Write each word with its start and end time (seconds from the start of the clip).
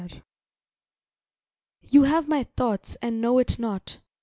YOU 0.01 0.21
You 1.83 2.03
have 2.05 2.27
my 2.27 2.41
thoughts 2.41 2.97
and 3.03 3.21
know 3.21 3.37
it 3.37 3.59
not. 3.59 3.99